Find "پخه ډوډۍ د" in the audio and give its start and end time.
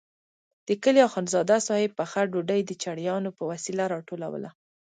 1.99-2.71